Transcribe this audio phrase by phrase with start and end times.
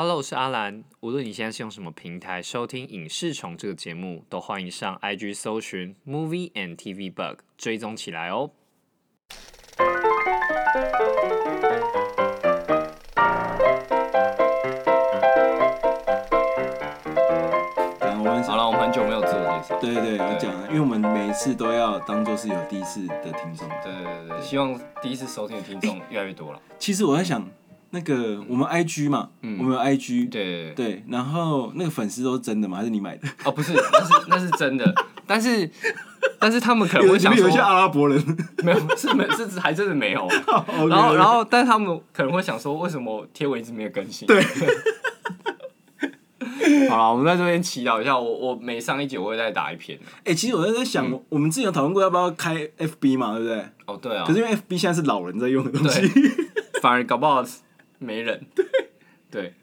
[0.00, 0.84] Hello，我是阿兰。
[1.00, 8.52] 无论你现在是用什么平台收听《影视虫》这个节目，都欢迎上 IG 搜寻 Movie and TV Bug 追踪起来哦。
[18.00, 19.80] 讲我们好了，我们很久没有自我介绍。
[19.80, 23.68] 对对对，我讲，因为我们每一次都要当做是有第一次的听众。
[23.82, 26.62] 对对对对，希望第一次收听的听众越来越多了。
[26.78, 27.44] 其实我在想，
[27.90, 32.76] 那个我们 IG 嘛，嗯我们有 IG，对对对，对，然后那个粉丝都是真的吗？
[32.78, 33.26] 还是你买的？
[33.44, 34.94] 哦，不是，那是那是真的，
[35.26, 35.70] 但是
[36.38, 38.22] 但是他们可能会想说有一些，阿拉伯人，
[38.62, 40.28] 没有，是没是还真的没有。
[40.68, 44.26] 然然后，然后，但是他们可能会想说，为什么贴文一直没有更新？
[44.28, 44.42] 对。
[46.90, 50.04] 好了，我们在这边祈祷一下，我我每上一集我会再打一篇的。
[50.24, 53.64] 哎、其实我在在想，嗯我们之前有讨论过要不要开 FB 嘛，对不对？
[53.86, 56.02] 哦，对啊，可是因为 FB 现在是老人在用的东西，
[56.82, 57.42] 反而搞不好
[57.98, 58.46] 没人。
[59.30, 59.54] 对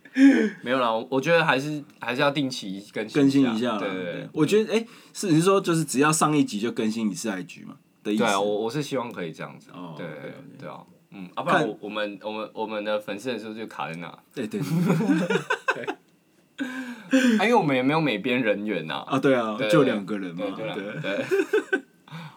[0.64, 3.80] 没有啦，我我觉得还是还是要定期更新更新一下啦。
[3.80, 8.24] 对对对，我觉得哎、是你是说就是只要上一集就更新一次 IG 嘛的意思？
[8.24, 9.72] 对啊，我我是希望可以这样子。
[9.74, 10.80] 哦对对对啊，
[11.12, 14.62] 嗯，啊，不然我我们我们我们的粉丝人数就卡在那，对，对
[15.74, 15.86] 对
[17.34, 19.04] 因为我们也没有美编人员呐。
[19.08, 21.26] 啊，对啊，对就两个人嘛对，，对个对。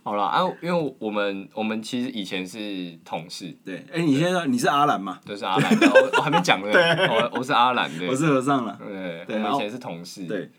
[0.09, 3.84] 好了啊，因为我们我们其实以前是同事，对。
[3.92, 5.20] 哎、你现在你是阿兰嘛？
[5.27, 8.78] 都是阿兰，我我还没讲呢，我我是阿兰对我，是和尚了。
[8.83, 10.50] 对，对以前是同事，对，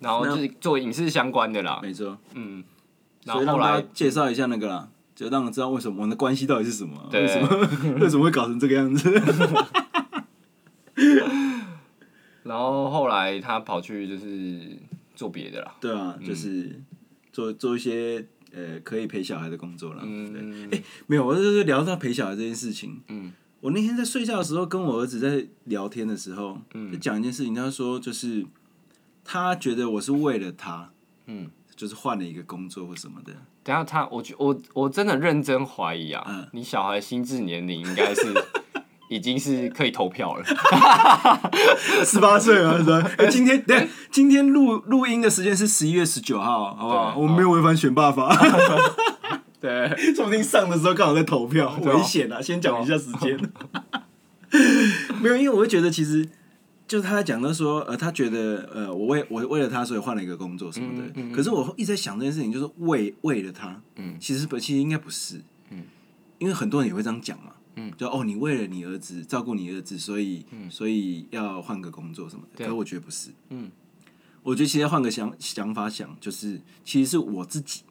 [0.00, 2.18] 然后就是做影视相关的啦，没错。
[2.34, 2.64] 嗯，
[3.24, 7.48] 然后后来家介绍一下那个啦，就让人知道为什么我们的关系到底是什么，对为什么
[8.00, 9.08] 为什么会搞成这个样子。
[12.42, 14.76] 然后后来他跑去就是
[15.14, 16.80] 做别的啦，对啊，就是
[17.30, 20.02] 做做一些呃可以陪小孩的工作了。
[20.04, 20.70] 嗯，
[21.06, 23.00] 没有，我就是聊到陪小孩这件事情。
[23.08, 27.54] 嗯，我那天在睡觉的时候，跟我儿子在聊天的时候，嗯就讲一件事情。
[27.54, 28.44] 他说，就是
[29.24, 30.90] 他觉得我是为了他，
[31.26, 33.32] 嗯，就是换了一个工作或什么的。
[33.62, 38.32] 等一下他，我觉我我真的认真怀疑啊，嗯你小孩心智年龄应该是
[39.08, 40.44] 已经是可以投票了，
[42.04, 43.10] 十八岁了，是吧？
[43.18, 47.14] 哎、今天等一下今天录录音的时间是十一月十九号，好不好？
[47.16, 48.34] 我们没有违反选罢法，
[49.60, 52.40] 对，说不定上的时候刚好在投票，对啊危险啊！
[52.40, 53.38] 先讲一下时间。
[55.20, 56.28] 没有，因为我会觉得其实。
[56.86, 61.04] 就是他在讲到说，呃，他觉得，呃，我为我为了他，所以换了一个工作什么的。
[61.08, 65.34] 嗯嗯嗯可是我一直在想这件事情，就是为为了他，嗯其实不，其实应该不是，
[65.68, 65.82] 嗯，
[66.38, 72.64] 因为很多人也会这样讲嘛，嗯，就哦，你为了你儿子照顾你儿子，所以、所以要换个工作什么的。
[72.64, 73.70] 可是我觉得不是，嗯，
[74.42, 77.82] 我觉得其实要换个想想法想，就是其实是我自己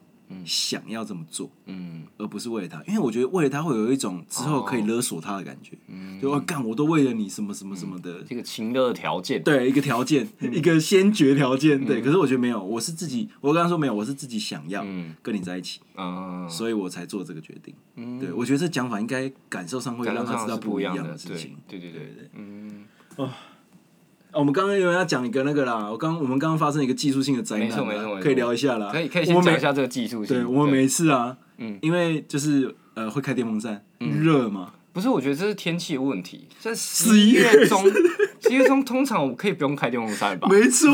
[0.44, 2.04] 想要这么做，嗯。
[2.18, 12.02] 而不是为了他，因为我觉得为了他会有一种之后可以勒索他的感觉，嗯，就我干我都为了你什么什么什么的，这个情乐条件，对一个条件，一个先决条件，对。
[12.02, 15.14] 可是我觉得没有，我是自己，我刚刚说没有，我是自己想要嗯。
[15.22, 17.72] 跟你在一起，嗯，所以我才做这个决定。
[17.94, 18.18] 嗯。
[18.18, 21.56] 对，我觉得这讲法应该感受上会感让他知道不一样的，事情。
[21.68, 22.84] 对对对对对，嗯，
[23.16, 23.32] 啊
[24.38, 28.88] 我们刚刚有人要讲一个那个啦，我刚我们刚刚发生一一个技术性的灾难，没错没错可以聊一下啦。
[28.92, 36.46] 可以可以先讲一下这个技术性，对，我们每一次啊，嗯因为就是呃会开电风扇，热嘛，不是，我觉得这是天气的问题。
[36.60, 37.84] 在十一月月中，
[38.40, 40.48] 十一月中通常我们可以不用开电风扇吧？
[40.48, 40.88] 没错。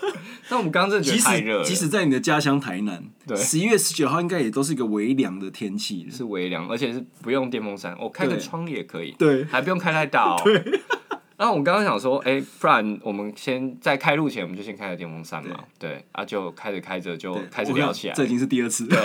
[0.48, 6.08] 但我们刚刚真的觉即得太热了，使即使在你的家乡台南，对十一月十九号应该也都是一个微凉的天气。
[6.10, 10.42] 是微凉，而且是不用电风扇，我开个窗也可以，对还不用开太大哦。
[11.38, 18.86] 然后我刚刚想说，哎、不然我们先在开录前，我们就先开个电风扇嘛，对，啊，就开着开着就对，开始聊起来这，已经是第二次。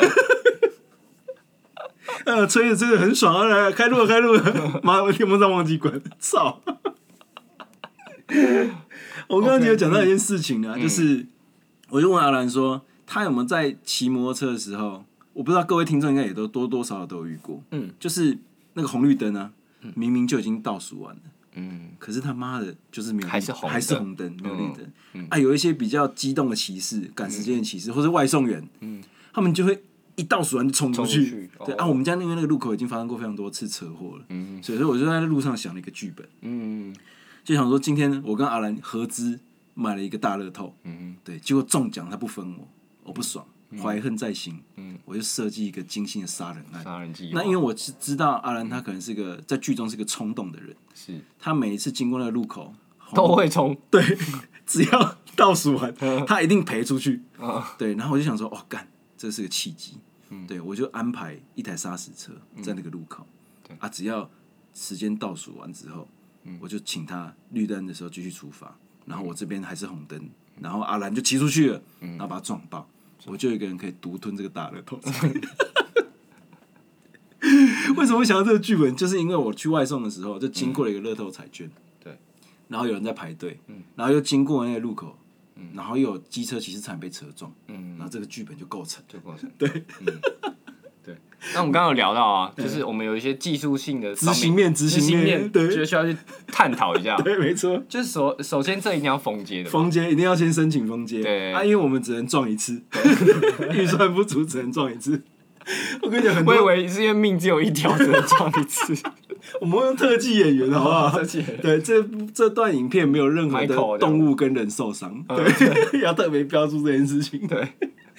[2.26, 3.46] 呃，吹的真的很爽啊！
[3.46, 4.82] 来，开路了，开录了。
[4.82, 6.62] 妈，我电风扇忘记关，操！
[9.28, 11.28] 我刚刚有讲到一件事情呢，就是
[11.90, 18.38] 我就问阿兰说，他有没有在骑摩托车的时候，我不知道各位听众应该也都多多少少都有遇过，嗯，就是
[18.74, 19.52] 那个红绿灯啊，
[19.94, 21.22] 明明就已经倒数完了。
[21.56, 24.92] 嗯，可是他妈的，就是没有还是红还是灯红灯，没有绿灯。
[25.14, 28.68] 嗯啊，有一些比较激动的骑士，赶时间的骑士，或者外送员，
[29.32, 29.84] 他们就会
[30.16, 31.50] 一倒数完就冲出去。
[31.66, 34.62] 对啊，我们家那边那个路口已经发生过非常多次车祸了，嗯。
[34.64, 36.96] 所以说我就在路上想了一个剧本，嗯
[37.44, 39.40] 就想说今天我跟阿兰合资
[39.74, 42.68] 买了一个大乐透，嗯对，结果中奖他不分我，
[43.04, 43.46] 我不爽，
[43.82, 46.84] 怀恨在心，嗯我就设计一个精心的杀人案。
[46.84, 52.74] 杀人计划，那因为我是知道阿兰他可能是个在剧中是个冲动的人，是他每一次经过那个路口，
[53.14, 54.02] 都会冲，对，
[54.66, 57.22] 只要倒数完，嗯他一定赔出去。
[57.40, 58.88] 啊，对，然后我就想说，哦，干，
[59.18, 59.98] 这是个契机。
[60.48, 62.34] 对，我就安排一台砂石车
[62.64, 63.28] 在那个路口，
[63.78, 64.28] 啊，只要
[64.74, 66.08] 时间倒数完之后，
[66.60, 68.76] 我就请他绿灯的时候继续出发，
[69.06, 70.28] 然后我这边还是红灯，
[70.60, 72.88] 然后阿兰就骑出去了，然后把他撞爆，
[73.26, 75.00] 我就一个人可以独吞这个大乐透。
[77.98, 78.96] 为什么会想到这个剧本？
[78.96, 81.70] 就是因为我去外送的时候，就经过了一个乐透彩券，
[82.02, 82.18] 对，
[82.70, 83.60] 然后有人在排队，
[83.96, 85.18] 然后又经过那个路口，
[85.74, 89.04] 然后又有机车骑士惨被车撞，嗯然后这个剧本就构成。
[89.08, 89.52] 就构成。
[89.58, 89.86] 对，对。
[91.54, 96.16] 那我们刚刚有聊到啊，就是我们有一些技术性的执行面执执行面面，对就需要去
[96.48, 97.18] 探讨一下。
[97.24, 97.82] 对，没错。
[97.90, 102.82] 就是首首先这一定要封街的嘛，封街一定要先申请封街，对啊，因为我们只能撞一次，
[103.74, 105.22] 预算不足，只能撞一次。
[106.02, 108.94] 我跟你讲，很我以多为是因为命只有一条，只能撞一次。
[109.62, 111.10] 我们会用特技演员，好不好？
[111.10, 112.02] 特技演员对，这
[112.34, 117.46] 这段影片没有任何的动物跟人受伤，对，要特别标注这件事情。
[117.48, 117.66] 对，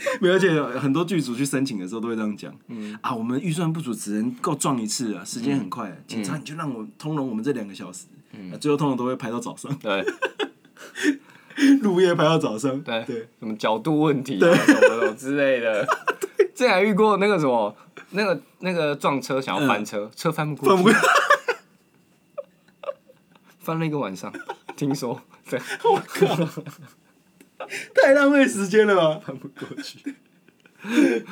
[0.21, 2.99] 没有，而且很多剧组去申请的时候都会这样讲，嗯。
[3.03, 8.07] 啊，我们预算不足，只能够撞一次啊，时间很快，警察你就让我通融我们这两个小时，
[8.53, 10.05] 啊最后通常都会排到早上，对。
[11.81, 15.87] 入夜拍到早上，对对，什么角度问题啊，什么什么之类的。
[16.53, 17.73] 之前还遇过那个什么，
[18.11, 20.77] 那个那个撞车想要翻车，车翻不过
[23.61, 24.33] 翻了一个晚上。
[24.75, 25.61] 听说，对，
[27.95, 29.21] 太浪费时间了吧？
[29.25, 30.15] 翻不过去。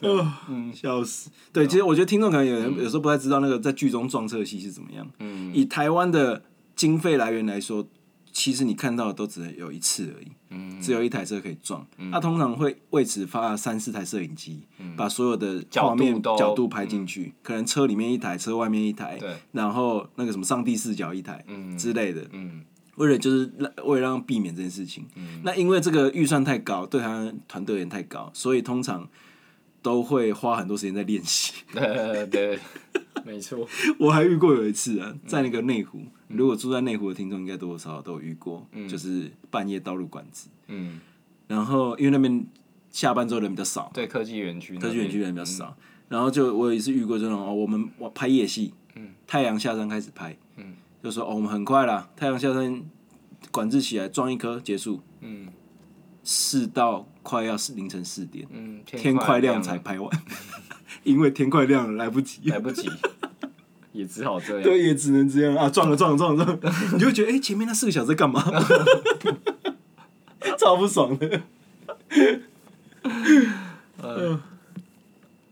[0.00, 0.30] 哦，
[0.74, 1.30] 笑死！
[1.52, 5.08] 对，其实我觉得听众可能有人有时候不太知道那个在剧中撞车戏是怎么样。
[5.20, 6.42] 嗯以台湾的
[6.76, 7.86] 经费来源来说，
[8.30, 11.86] 其实你看到的都只能有一次而已，嗯只有一台车可以撞。
[12.12, 14.66] 他通常会为此发三四台摄影机，
[14.96, 22.26] 把所有的画面都角度拍进去，可能车里面一台，车外面一台，对然后那个什么上帝视角一台嗯之类的。
[22.32, 22.62] 嗯
[22.96, 25.04] 为了就是让为了让避免这件事情，
[25.42, 29.08] 那因为这个预算太高，对他团队而言太高，所以通常
[29.82, 31.52] 都会花很多时间在练习。
[31.74, 32.58] 对对，
[33.24, 33.66] 没错。
[33.98, 41.00] 我还遇过有一次啊，在那个内湖，如果住在内湖的听众应该多多少少都有遇过，就是半夜道路管制，嗯，
[41.46, 42.46] 然后因为那边
[42.90, 45.76] 下班之后人比较少，对，科技园区，科技园区人比较少，
[46.08, 48.72] 然后就我有一次遇过这种哦，我们我拍夜戏，
[49.26, 50.36] 太阳下山开始拍，
[51.04, 52.82] 就说哦我们很快啦，太阳下山
[53.50, 55.48] 管制起来撞一颗结束，嗯
[56.22, 60.10] 四到快要是凌晨四点，嗯，天快亮才拍完，
[61.04, 62.90] 因为天快亮了来不及，来不及，
[63.92, 64.62] 也只好这样。
[64.64, 68.42] 对，也只能这样啊，撞了撞了撞了撞了， 你就会觉得哎、诶前面那四个小时在干嘛？
[70.58, 71.42] 超不爽的。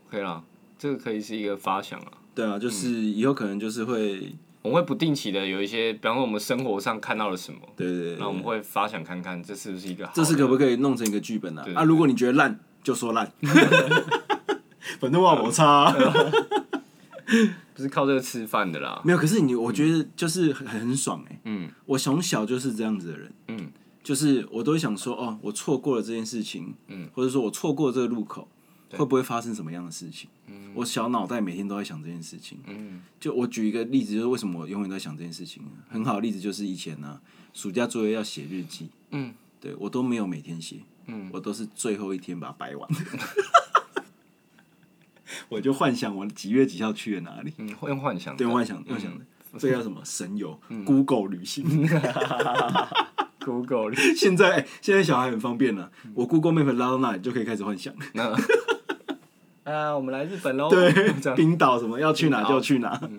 [0.09, 0.43] 可以啦，
[0.79, 2.07] 这个可以是一个发想啊。
[2.33, 11.63] 对啊，就是以后可能就是会，我们会不定期的有一些，比方说我们生活上看到了什么，对对对那我们会发想看看这是不是一个好的，这是可不可以弄成一个剧本啊？
[11.63, 13.31] 对啊，如果你觉得烂，就说烂
[14.99, 15.91] 反正我我差、
[17.75, 19.01] 不是靠这个吃饭的啦。
[19.03, 19.17] 没有。
[19.17, 23.71] 可是你，我觉得就是很很爽哎、嗯我从小就是这样子的人，嗯，
[24.03, 28.47] 就是我都会想说，哦，我错过了这件事情，嗯，或者说我错过这个路口，
[28.97, 30.29] 会不会发生什么样的事情？
[30.47, 32.59] 嗯，我小脑袋每天都在想这件事情。
[32.67, 33.01] 嗯。
[33.19, 35.63] 就我举一个例子，就是为什么我永远都在想这件事情。
[35.89, 37.19] 很好的例子就是以前呢、
[37.53, 39.33] 暑假作业要写日记，嗯。
[39.59, 42.89] 对我都没有每天写，嗯，我都是最后一天把它掰完。
[45.47, 49.25] 我就幻想我几月几号去了哪里，嗯，用幻想的，对，幻想，幻想的，
[49.57, 51.63] 这叫什么神游、 Google 旅行。
[53.39, 57.93] Google 里现在现在小孩很方便了，我 Google Map 拉到那里就可以开始幻想。
[59.65, 60.69] 那啊，我们来日本喽。
[60.69, 60.91] 对
[61.35, 62.99] 冰岛什么要去哪就去哪。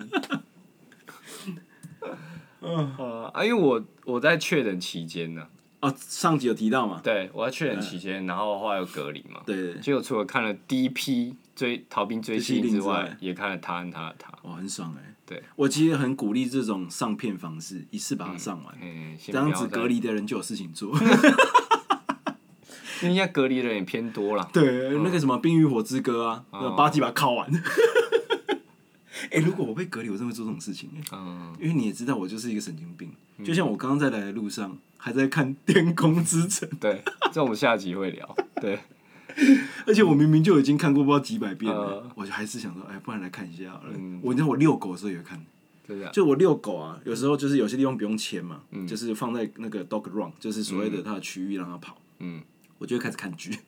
[2.61, 5.45] 呃啊，因为我我在确诊期间呢，
[5.81, 6.99] 哦，上集有提到嘛？
[7.03, 14.31] 对我在确诊期间，然后后来又隔离嘛，对结果除了看了第一批追逃兵追追妻令之外外，也看了他和他的他。
[14.43, 15.13] 哇，很爽哎。
[15.27, 20.91] 对，我其实很鼓励这种上片方式，一次把它上完，嗯，这样子隔，离的人就有事情做。
[23.01, 24.49] 因为现在隔离的人也偏多了。
[24.53, 27.49] 对，那个什么《冰与火之歌》啊，哦八集把它敲完。
[29.31, 31.01] 哎、如果我被隔离，我真的会做这种事情、欸。
[31.13, 33.11] 嗯，因为你也知道，我就是一个神经病。
[33.43, 38.35] 就像我刚刚在来的路上，还在看《天空之城》，对，这我们下集会聊。
[38.61, 38.79] 对，
[39.85, 43.93] 而且我明明就已经看过不知道几百遍了，呃我就还是想说，哎，不然来看一下好了。
[43.95, 45.43] 嗯我你知道我遛狗的时候也看，
[45.87, 46.11] 就这样。
[46.13, 52.41] 就我遛狗啊，有时候就是有些地方不用牵嘛，嗯就是放在那个 dog run，就是所谓的它的区域让它跑，嗯，
[52.77, 53.59] 我就会开始看剧。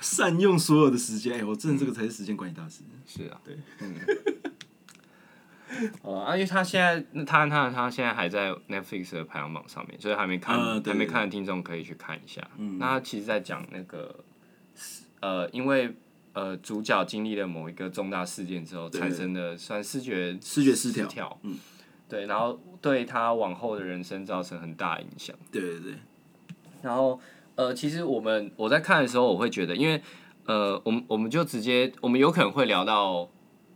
[0.00, 2.82] 善用所有的时间，哎、我真的这个才是时间管理大师。
[3.06, 3.94] 是啊，对，嗯。
[6.02, 12.42] 哦啊，因为他现在，那他他他现在还在 Netflix 的排行榜上面，所以还没看、还没看的听众可以去看一下。
[12.58, 14.24] 嗯那他其实在讲那个，
[15.20, 15.94] 呃，因为
[16.32, 21.56] 呃主角经历了某一个重大事件之后对产生的算视觉视觉失调调，嗯，
[22.10, 25.34] 对，然后对他往后的人生造成很大影响。
[25.52, 25.94] 对对对，
[26.82, 27.18] 然后
[27.54, 30.02] 呃，其实我们我在看的时候，我会觉得，因为
[30.46, 33.28] 呃，我们我们就直接，我们有可能会聊到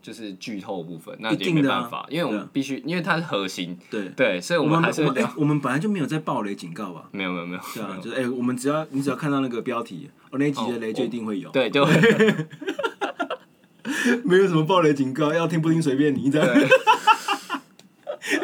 [0.02, 5.30] 就是剧透部分，那也没办法，因为我们必须，因为它是核心，对对，所以我我们还是我们哎，。
[5.36, 7.08] 我们本来就没有在暴雷警告吧？
[7.12, 11.92] 没有没有 没有，对啊，就是哎，我们只要你只要看到那个标题，哦，那一集的雷就一定会有，对就会
[14.24, 16.48] 没有什么暴雷警告，要听不听随便你，这样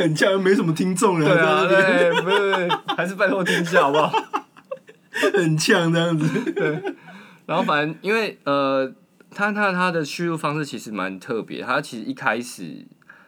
[0.00, 4.10] 很像没什么听众了，对啊，对，不是，还是拜托听一下好不好？
[5.34, 6.94] 很呛这样子。
[7.46, 8.90] 然后反正因为呃，
[9.30, 12.86] 他他他的叙述方式其实蛮特别，他其实一开始，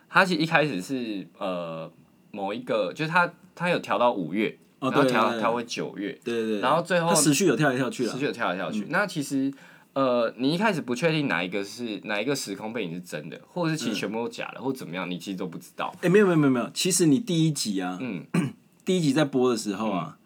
[0.08, 1.90] 他其实一开始是呃
[2.30, 8.86] 某一个，就是他他有调到五月，哦然后对对对调调回九月，对对对，然后最后他时序有跳来跳去了持，续有跳来跳去。
[8.88, 9.52] 那其实
[9.94, 15.94] 呃，你一开始不确定哪一个是哪一个时空背景是真的，或者是其实全部都假的，或怎么样，你其实都不知道。
[16.00, 18.24] 哎，没有没有没有没有，其实你第一集啊，嗯，
[18.84, 20.18] 第一集在播的时候啊，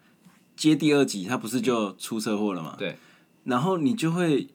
[0.55, 2.75] 接第二集他不是就出车祸了嘛？
[2.77, 2.95] 对。
[3.43, 4.47] 然后你就会，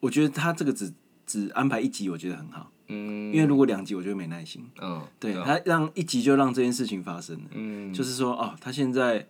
[0.00, 0.92] 我觉得他这个只
[1.26, 4.66] 只安排一集，我觉得很好，嗯，因为如果两集，我就会没耐心。
[4.80, 9.26] 嗯，啊对他让一集就让这件事情发生了，嗯，就是说哦，他现在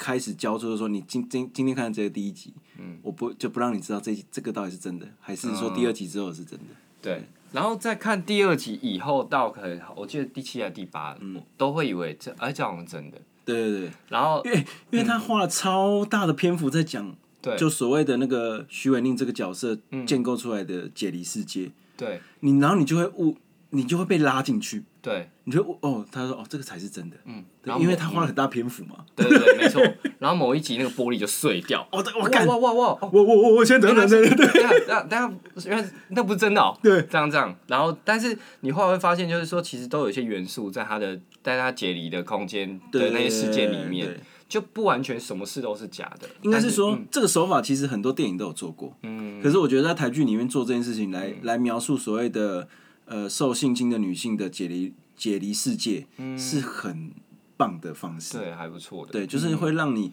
[0.00, 6.64] 开始交出说，你今今今天看的这个第一集，嗯，我不就不让你知道这这个到底是真的，还是说第二集之后是真的？
[7.02, 11.42] 对，然后再看第二集以后到可能我记得第七还是第八，嗯。
[11.58, 13.18] 都会以为这哎这好像是真的。
[13.44, 17.54] 对对对，然后因为因为他花了超大的篇幅在讲，对。
[17.58, 22.22] 就所谓的那个徐伟宁这个角色建构出来的解离世界，对。
[22.40, 23.36] 你然后你就会误，
[23.68, 29.04] 你就会被拉进去，对你就哦，他说哦，这个才是真的，嗯，对然后因为他花了很大篇幅嘛。
[29.16, 29.82] 对对对，没错。
[30.18, 36.76] 然后某一集那个玻璃就碎掉，哦，我哇干，哇哇我我我我先等等等等，对等等一下等一下，原来那不是真的哦。
[36.82, 46.28] 对这样这样，然后但是你后来会发现，就是说其实都有一些元素在他的在他解离的空间的那些事件里面，就不完全什么事都是假的。
[46.42, 52.68] 应该是但说这个手法其实很多电影都有做过，嗯，可是我觉得在台剧里面做这件事情来来描述所谓的
[53.10, 56.06] 呃受性侵的女性的解离解离世界
[56.38, 57.10] 是很
[57.56, 58.38] 棒的方式。
[58.38, 59.10] 对还不错的。
[59.12, 60.12] 对，就是会让你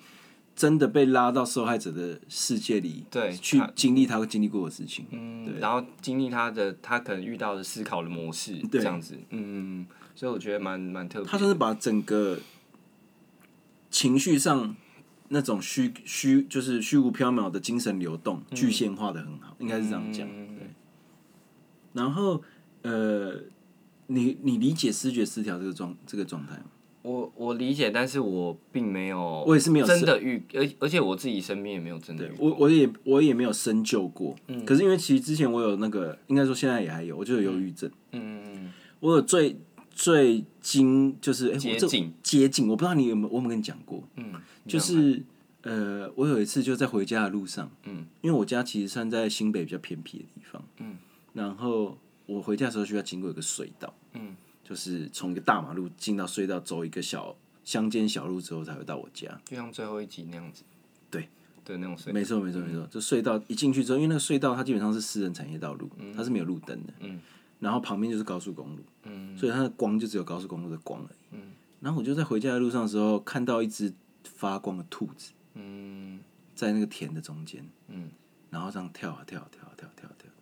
[0.55, 5.05] 真的被拉到受害者的世界里，对去经历他经历过的事情。
[5.11, 9.85] 嗯，然后经历他的他可能遇到的思考的模式这样子，嗯，
[10.15, 11.29] 所以我觉得蛮蛮特别。
[11.29, 12.39] 他就是把整个
[13.91, 14.75] 情绪上
[15.27, 20.27] 那种虚虚，就是虚无缥缈的精神流动具现化的很好，应该是这样讲。
[20.27, 20.67] 嗯对。
[21.93, 22.41] 然后
[22.83, 23.41] 呃，
[24.07, 26.65] 你你理解视觉失调这个状这个状态吗？
[27.03, 32.49] 我我理解，但是我并没有，我也是没有真的遇，而而且我自己身边也没有真的遇过。
[32.49, 34.65] 我我也我也没有深究过，嗯。
[34.65, 37.89] 可是因为其实之前我有那个，应该说现在也还有，我就有忧郁症。
[38.11, 39.57] 嗯嗯，我有最
[39.91, 44.33] 最近就是、欸、接近接近，我不知道你有没有我有没有跟你讲过，嗯，
[44.67, 45.23] 就是
[45.61, 50.97] 呃，我有一次就在回家的路上，嗯，因为我家其实算在新北比较偏僻的地方，嗯，
[51.31, 59.27] 然后我回家的时候需要经过一个隧道，嗯，就是从一个大马路进到隧道，走一个小乡间小路之后才会到我家。
[59.45, 60.63] 就像最后一集那样子，
[61.09, 61.27] 对
[61.65, 62.85] 对那种隧道，没错，没错，没错。
[62.91, 66.93] 就隧道一进去之后，因为那个隧道它基本上是私人产业道路，它是没有路灯的。
[66.99, 67.19] 嗯。
[67.59, 71.17] 然后旁边就是高速公路，嗯所以它的光就只有高速公路的光而已。
[71.31, 71.53] 嗯。
[71.79, 73.91] 然后我就在回家的路上的时候，看到一只
[74.23, 76.19] 发光的兔子嗯
[76.53, 78.09] 在那个田的中间，嗯
[78.51, 80.33] 然后这样跳啊跳啊跳啊跳啊跳啊跳啊，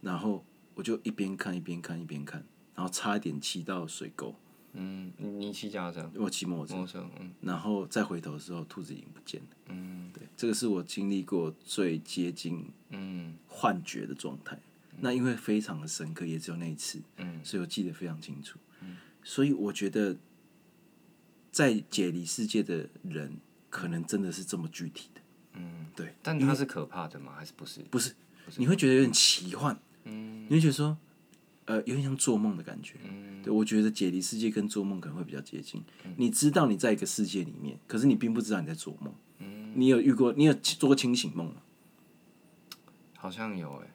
[0.00, 4.34] 然后我就一边看一边看一边看，然后差一点骑到水沟，
[4.72, 9.46] 嗯，你你骑脚踏车，我骑摩托车，摩托车，嗯然后再回头的时候，兔子已经不见了。
[9.68, 14.58] 嗯对，这个是我经历过最接近嗯幻觉的状态。
[15.00, 18.58] 那因为非常的深刻，也只有那一次，嗯所以我记得非常清楚。
[18.80, 20.16] 嗯所以我觉得，
[21.50, 23.38] 在解离世界的人，
[23.70, 25.20] 可能真的是这么具体的，
[25.54, 27.32] 嗯，对，但它是可怕的吗？
[27.36, 27.80] 还是不是？
[27.90, 28.14] 不是
[28.56, 30.96] 你会觉得有点奇幻，嗯你会觉得说，
[31.66, 32.96] 呃，有点像做梦的感觉。
[33.04, 35.82] 嗯对，我觉得解离世界跟做梦可能会比较接近。
[36.16, 39.12] 你知道你在一个世界里面，可是你并不知道你在做梦。
[39.38, 40.32] 嗯，你有遇过？
[40.32, 41.56] 你有做过清醒梦吗？
[43.16, 43.88] 好像有诶，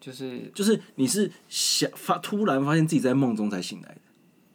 [0.00, 4.00] 就是就是你是想发突然发现自己在梦中才醒来的，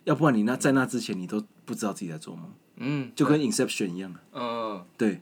[0.05, 4.21] 要不然你那在那之前你都不知道自己在做梦，嗯，就跟 Inception 一样啊。
[4.33, 5.21] 嗯对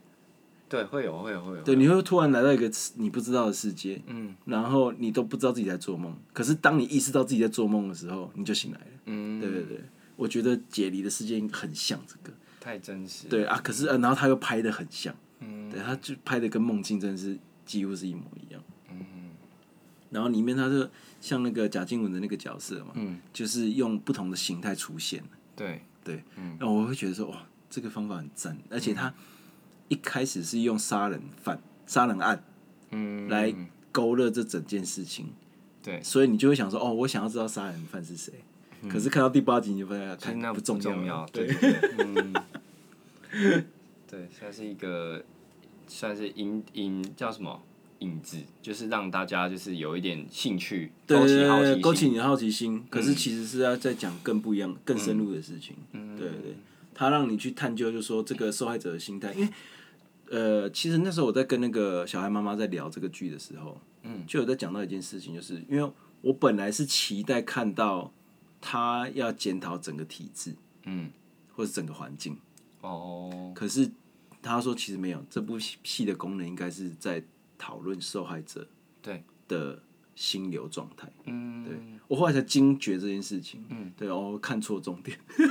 [0.68, 4.34] 对，会有会有会有，对，你会突然来到一个你不知道的世界，嗯。
[4.44, 8.86] 然后你都不知道自己在做梦，可是当你意识到自己在做梦的时候，你就醒来了。
[9.06, 9.80] 嗯，对对对，
[10.16, 12.36] 我觉得解离的世界很像这个。
[12.60, 15.70] 太真实，对啊，可是呃，然后他又拍的很像，嗯。
[15.70, 18.62] 对，他就拍的跟梦境真的是几乎是一模一样。
[20.08, 20.88] 然后里面他就
[21.20, 25.22] 像那个贾静雯的那个角色嘛，嗯，就是用不同的形态出现。
[25.56, 26.22] 对，对，
[26.60, 29.12] 那我会觉得说，哇，这个方法很赞，而且他
[29.88, 32.42] 一开始是用杀人犯、杀人案
[32.90, 33.54] 嗯，来
[33.92, 35.26] 勾勒这整件事情，
[35.82, 38.32] 对，所以你就会想说，哦，我想要知道杀人犯是谁。
[38.88, 41.46] 可是看到第八集，你就发现看那不不重重要，对。
[41.46, 43.64] 对，对对，嗯，
[44.08, 45.24] 对，算是一个
[45.88, 47.62] 算是引引叫什么？
[48.00, 52.84] 引子，就是让大家就是有一点兴趣，对勾起对对，好奇心，勾起你的好奇心。
[52.90, 55.74] 可是其实是要在讲更不一样、更深入的事情。
[55.92, 56.14] 嗯。
[56.14, 56.56] 对对，
[56.94, 59.48] 他让你去探究，就是说这个受害者的心态，因为
[60.30, 68.12] 呃，其实那时候我在跟那个小孩妈妈在聊这个剧的时候，嗯，就有在讲到一件事情，就是因为我本来是期待看到
[68.60, 70.54] 他要检讨整个体制
[70.84, 71.10] 嗯，
[71.54, 72.36] 或者整个环境，
[72.80, 73.90] 哦，可是
[74.42, 77.22] 他说其实没有，这部戏的功能应该是在
[77.58, 78.66] 讨论受害者
[79.02, 79.80] 对的
[80.14, 81.08] 心流状态。
[81.24, 81.74] 嗯，对
[82.08, 83.64] 我后来才惊觉这件事情。
[83.68, 85.18] 嗯，对哦，看错重点。
[85.36, 85.46] 对，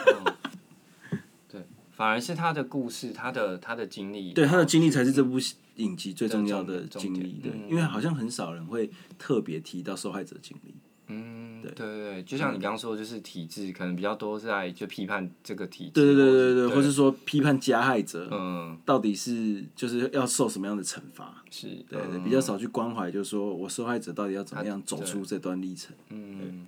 [1.95, 5.37] 反而是他的故事，他的他的经历，对他的经历才是这部
[5.77, 7.39] 影集最重要的经历。
[7.41, 10.75] 对，因为好像很少人会特别提到受害者经历。
[11.07, 21.43] 嗯，对对对，就像你刚刚说，就是体制可能比较多是在就批判这个体制，对对对对对对，或是说批判加害者嗯到底是就是要受什么样的惩罚。
[21.51, 25.95] 是，对对，嗯比较少去关怀，就是说我受害者到底要怎么样走出这段历程。
[26.09, 26.65] 嗯，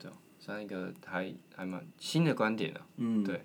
[0.00, 2.80] 对，算一个还还蛮新的观点啊。
[2.96, 3.44] 嗯，对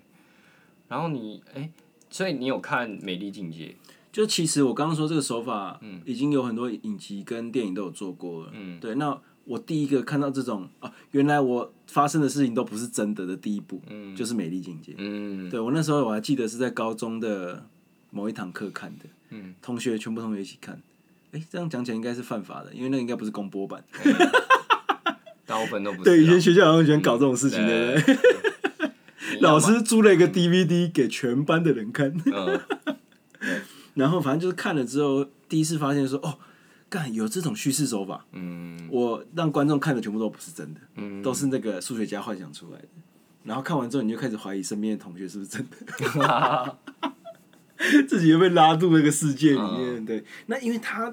[0.92, 1.70] 然后你哎，
[2.10, 3.68] 所以你有看《美丽境界》？
[4.12, 8.50] 就其实我刚刚说这个手法，嗯已经有很多影集跟电影都有做过了。
[8.52, 8.94] 嗯，对。
[8.96, 14.92] 那我第一个看到这种啊，原来我发生的事情都不是真的的第一步，嗯就是《美丽境界》。
[14.98, 17.66] 嗯对我那时候我还记得是在高中的
[18.10, 20.78] 某一堂课看的，嗯，同学全部同学一起看。
[21.30, 23.82] 哎，这样讲起来应该是犯法的，因为那应该不是公播版。
[25.46, 26.04] 大部分都不。
[26.04, 28.51] 对，以前学校好像喜欢搞这种事情，对不对？
[29.42, 32.60] 老师租了一个 DVD 给全班的人看，嗯。
[33.94, 36.38] 然后反正就是看了之后，第一次发现说，哦，
[36.88, 38.88] 干有这种叙事手法，嗯。
[38.90, 42.88] 我让观众看的全部都不是真的，嗯，都是那个数学家幻想出来的。
[43.44, 46.78] 然后看完之后，你就开始怀疑身边的同学是不是真的，
[48.08, 50.04] 自己又被拉入那个世界里面。
[50.06, 51.12] 对，那因为他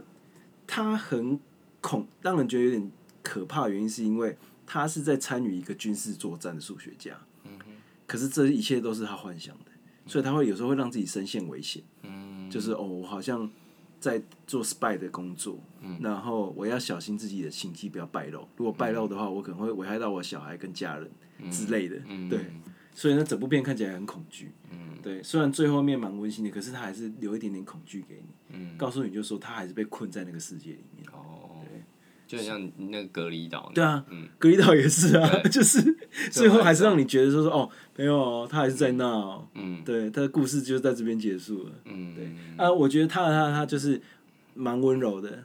[0.68, 1.40] 他很
[1.82, 2.92] 恐，让人觉得有点
[3.24, 7.12] 可怕的原因，是因为他是在参与一个军事作战的数学家。
[8.10, 9.72] 可是这一切都是他幻想的，
[10.08, 11.84] 所以他会有时候会让自己深陷危险。
[12.02, 13.48] 嗯就是哦，我好像
[14.00, 18.48] 在做 spy 的工作，嗯然后我要小心自己的行迹不要败露。
[18.58, 22.02] 如果败露的话，我可能会危害到我小孩跟家人之类的。
[22.08, 22.40] 嗯对，
[22.96, 24.52] 所以呢，整部片看起来很恐惧。
[24.72, 31.06] 嗯对，虽然最后面蛮温馨的，可是他还是留一点点恐惧给你，嗯告诉你就说他还是被困在那个世界里面。
[32.30, 33.72] 哦，就很像那个隔离岛。
[33.74, 34.06] 对啊，
[34.38, 35.82] 隔离岛也是啊， 就是
[36.32, 39.48] 最后还是让你觉得说说哦，没有哦，他还是在那哦。
[39.56, 39.82] 嗯。
[39.84, 41.72] 对，他的故事就在这边结束了。
[41.86, 42.30] 嗯，对。
[42.58, 44.00] 啊，我觉得他他他就是
[44.54, 45.44] 蛮温柔的，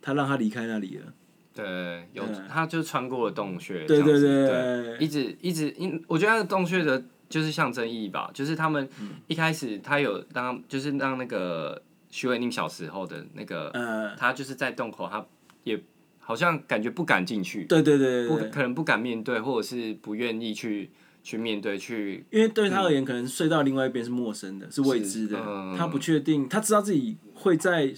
[0.00, 1.12] 他让他离开那里了。
[1.54, 3.84] 对，有他就穿过了洞穴。
[3.84, 4.48] 对对对。
[4.48, 9.10] 对，一直一直因，我觉得那个洞穴的就是象征意义吧，就是他们嗯。
[9.26, 15.26] 一开始他有让就是让那个徐伟宁小时候的那个，呃，他就是在洞口，他
[15.64, 15.78] 也
[16.24, 20.90] 好像感觉不敢进去，对对对对对，不可能不敢面对，或者是不愿意去
[21.22, 22.24] 去面对去。
[22.30, 27.92] 因为对他而言，可能睡到另外一边是陌生的，是未知的，嗯他不确定，他知道自己会在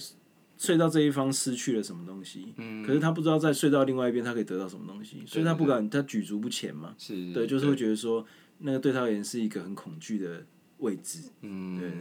[0.57, 6.95] 睡到这一方失去了什么东西，嗯可是他不知道在睡到另外一边他可以得到什么东西，所以他不敢，他举足不前嘛。
[6.97, 8.25] 是，对，就是会觉得说，
[8.59, 10.45] 那个对他而言是一个很恐惧的
[10.79, 11.29] 位置。
[11.41, 11.91] 嗯，对。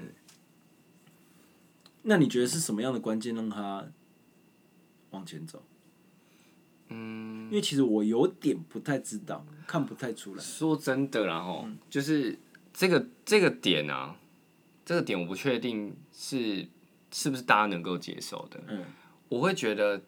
[2.06, 3.86] 那你觉得是什么样的关键让他
[5.10, 5.62] 往前走？
[6.88, 10.42] 嗯，因为其实我有点不太知道，看不太出来。
[10.42, 11.78] 说真的啦，吼，嗯。
[11.88, 12.38] 就是
[12.72, 14.16] 这个这个点啊，
[14.84, 16.66] 这个点我不确定是
[17.10, 18.60] 是不是大家能够接受的。
[18.68, 18.84] 嗯。
[19.28, 20.02] 我会觉得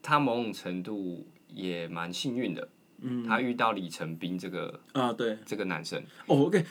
[0.00, 2.68] 他某种程度也蛮幸运的，
[3.00, 3.26] 嗯。
[3.26, 6.64] 他遇到李成斌这个啊，对，这个男生，哦，OK，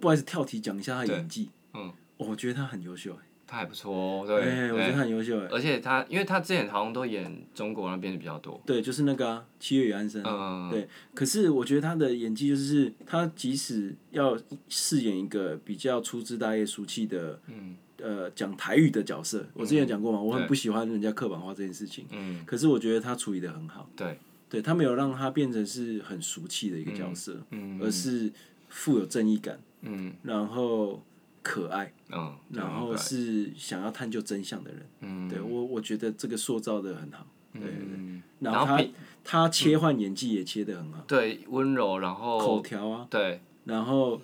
[0.00, 1.50] 不好意思，跳题讲一下他的演技。
[1.72, 1.92] 嗯。
[2.18, 10.88] 哦，我觉得他很优秀，哎他还不错哦，对，哎，我觉得他很优秀，哎，而且他因为他之前好像都演中国那边的比较多，对，就是那个啊七月与安生，嗯，对。
[11.14, 14.36] 可是我觉得他的演技就是，他即使要
[14.68, 22.06] 饰演一个比较粗枝大叶、俗气的，嗯呃，讲台语的角色，我之前有讲过嘛，我很不喜欢人家刻板化这件事情。
[22.10, 24.18] 嗯，可是我觉得他处理的很好，对，
[24.50, 28.32] 对他没有让他变成是很俗气的一个角色，嗯而是
[28.68, 30.12] 富有正义感，嗯。
[30.24, 31.00] 然后
[31.44, 34.86] 可爱，嗯，然后是想要探究真相的人。
[35.00, 35.28] 嗯。
[35.28, 37.26] 对我，我觉得这个塑造的很好。
[37.52, 38.84] 对对对，嗯，然后他
[39.22, 44.20] 他切换演技也切的很好，对温柔，然后口后条啊，对，然后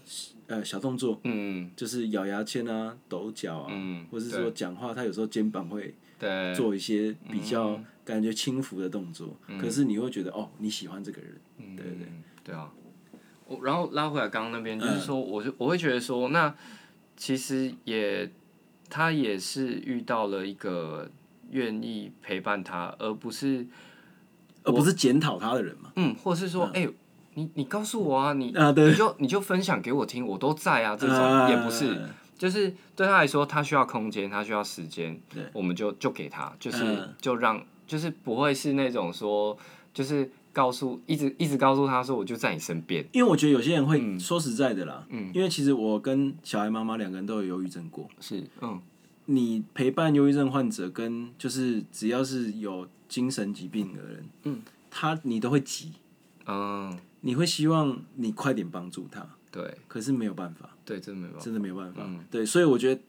[0.46, 1.20] 呃小动作。
[1.24, 1.70] 嗯。
[1.76, 4.40] 就是咬牙签啊、抖脚啊，嗯，或是对。
[4.40, 11.94] 说讲话，他有时候肩膀会对，做一些比较感觉轻浮的动作，可是你会觉得哦，你喜欢这个人，嗯对对。
[11.96, 12.06] 对
[12.44, 12.72] 对啊。
[13.46, 15.00] 我然后拉回来刚刚那边，就是嗯。
[15.00, 16.54] 说，我就我会觉得说，那
[17.20, 18.30] 其实也
[18.88, 21.06] 他也是遇到了一个
[21.50, 23.66] 愿意陪伴他，而不是
[24.62, 25.92] 而不是检讨他的人嘛。
[25.96, 26.88] 嗯，或是说，哎、
[27.34, 32.00] 你你告诉我啊，你你，就你就分享给我听，我都在啊，这种、啊也不是，
[32.38, 39.58] 就是对他来说，他需要空间，他需要时间对，我们就就给他，就是、嗯就让，就是不会是那种说，
[39.92, 44.18] 就是告诉一直一直告诉他说，我就在你身边，因为我觉得有些人会嗯。
[44.18, 45.30] 说实在的啦，嗯。
[45.34, 48.08] 因为其实我跟小孩妈妈两个人都有忧郁症过。
[48.20, 48.80] 是，嗯。
[49.26, 54.60] 你陪伴忧郁症患者跟就是只要是有精神疾病的人，嗯，
[54.90, 55.92] 他你都会急，
[56.46, 59.72] 嗯，你会希望你快点帮助他，对。
[59.86, 62.02] 可是没有办法，对，真的没办法，真的没有办法。
[62.04, 62.24] 嗯。
[62.28, 63.00] 对，所以我觉得，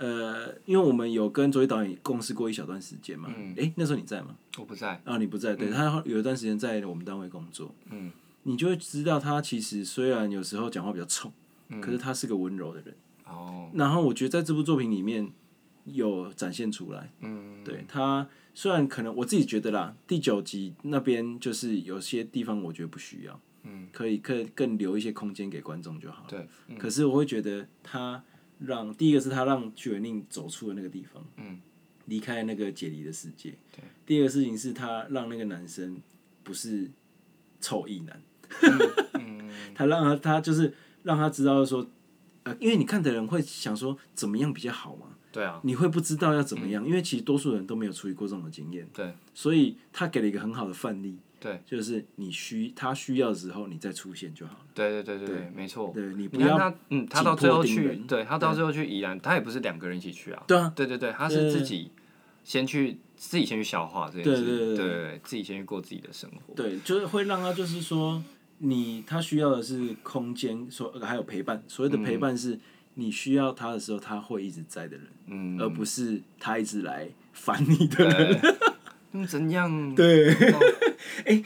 [0.00, 3.52] 呃，因为我们有跟卓一导演共事过一小段时间嘛，嗯。
[3.56, 4.34] 诶，那时候你在吗？
[4.56, 8.10] 我不在，啊，你不在，对、他有一段时间在我们单位工作，嗯，
[8.44, 11.30] 你就会知道他其实虽然有时候讲话比较冲，
[11.82, 12.94] 可是他是个温柔的人。
[13.26, 15.30] 哦，然后我觉得在这部作品里面
[15.84, 26.30] 有展现出来，嗯，对他虽然可能我自己觉得啦，第九集那边就是有些地方我觉得不需要，嗯，可以更更留一些空间给观众就好了。
[26.30, 26.78] 对，嗯。
[26.78, 28.24] 可是我会觉得他
[28.64, 31.60] 让第一个是他让巨人令走出了那个地方，嗯，
[32.06, 33.54] 离开那个解离的世界。
[33.74, 36.00] 对，第二个事情是他让那个男生
[36.42, 36.90] 不是
[37.60, 38.22] 臭意男，
[39.14, 41.86] 嗯 他让他他就是让他知道说，
[42.42, 49.14] 呃，因为你看的人会想说怎么样比较好嘛，对啊，你会不知道要怎么样，因为其实多数人都没有处理过这种的经验，对。
[49.34, 55.90] 所以他给了一个很好的范例，对就是你需他需要的时候你再出现就好了，对对对对对，没错。
[55.94, 60.42] 对你不要他，嗯，他到最后去，对他到最后去宜兰，他也不是两个人一起去啊。
[60.46, 61.90] 对啊，对对对，他是自己
[62.44, 66.54] 先去，自己先去消化这件事，对对对对对，自己先去过自己的生活。
[66.54, 68.22] 对，就是会让他就是说，
[68.58, 71.62] 你他需要的是空间，说还有陪伴。
[71.66, 72.58] 所谓的陪伴是，
[72.94, 78.40] 你需要他的时候，他会一直在的人，嗯，而不是他一直来烦你的人。
[78.40, 78.54] 对，
[79.12, 79.70] 嗯，怎样？
[79.96, 80.34] 对，
[81.26, 81.42] 哎、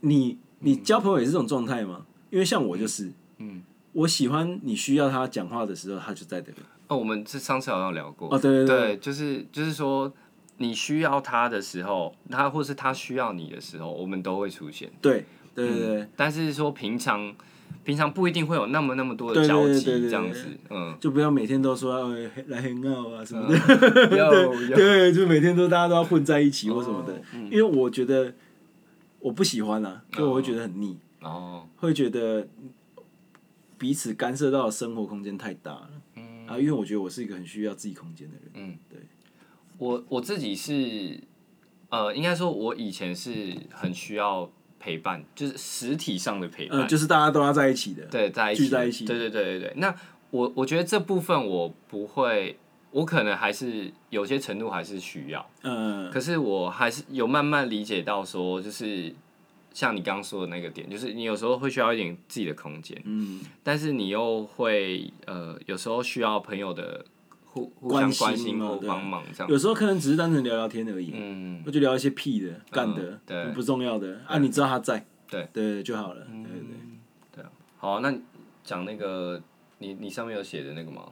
[0.00, 2.06] 你你交朋友也是这种状态吗？
[2.30, 3.62] 因为像我就是，嗯，
[3.92, 6.56] 我喜欢你需要他讲话的时候，他就在的人。
[6.88, 8.28] 哦，我们是上次好像聊过。
[8.34, 10.12] 哦，对对对，对，就是就是说，
[10.58, 14.90] 你需要他的时候，他或是他需要你的时候，我们都会出现。
[15.00, 17.34] 对对对对，但是说平常
[17.84, 24.16] 平常不一定会有那么那么多的对对交集对对对这样子，嗯，就不要每天都说呃来很好啊什么的。
[24.16, 28.32] 有有 对，就每天都大家都要混在一起或什么的，哦嗯因为我觉得
[29.22, 32.46] 我不喜欢啊，就我会觉得很腻，哦，会觉得
[33.78, 35.90] 彼此干涉到的生活空间太大了。
[36.16, 38.50] 嗯啊，因为我觉得我是一个很需要自己空间的人。
[38.54, 38.98] 嗯，对，
[39.78, 41.20] 我我自己是，
[41.88, 48.04] 呃，应该说，我以前是很需要陪伴，就是实体上的陪伴，呃，就是大家都要在一起的。
[48.06, 49.72] 对，在一起聚在一起对对对对对。
[49.76, 49.94] 那
[50.30, 52.58] 我我觉得这部分我不会，
[52.92, 59.12] 我可能还是有些程度还是需要，嗯，可是我还是有慢慢理解到说，就是
[59.72, 67.04] 像你刚刚说的那个点，就是你有时候会需要一点自己的空间，嗯，但是你又会呃，有时候需要朋友的
[67.46, 69.50] 互互相关心或帮忙这样。
[69.50, 75.48] 有时候可能只是单纯聊聊天而已，嗯，我就聊一些屁的、干的，对不重要的啊，你知道他在，对。
[75.52, 76.26] 对就好了。
[76.26, 77.44] 对对对，
[77.78, 78.14] 好，那
[78.62, 79.40] 讲那个
[79.78, 81.04] 你你上面有写的那个吗、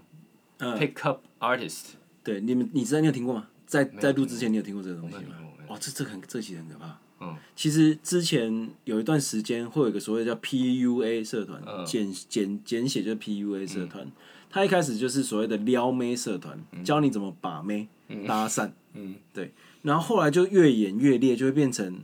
[0.58, 0.78] 嗯。
[0.78, 3.48] P i c k up artist，对，你们你知道你有听过吗？
[3.66, 5.64] 在在录之前你有听过这个东西吗没有听过没？
[5.64, 6.98] 有哇，这这很这其实很可怕。
[7.20, 14.10] 嗯，其实之前有一段时间会有一个所谓叫 PUA 社团，嗯简简简写就是 PUA 社团。
[14.48, 17.86] 它一开始就是所谓的撩妹社团，教你怎么把妹、
[18.26, 18.72] 搭讪。
[18.94, 19.52] 嗯，对。
[19.82, 22.02] 然后后来就越演越烈，就会变成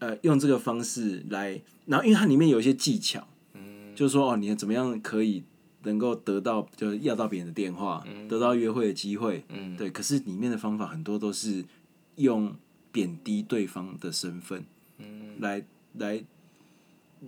[0.00, 5.42] 呃用这个方式来，然后因为它里面有一些技巧，嗯就是说哦，你怎么样可以
[5.86, 9.44] 能够得到，就是要到别人的电话，得到约会的机会。
[9.48, 9.76] 嗯。
[9.76, 11.64] 对，可是里面的方法很多都是
[12.16, 12.54] 用
[12.92, 14.64] 贬低对方的身份，
[15.38, 16.22] 来来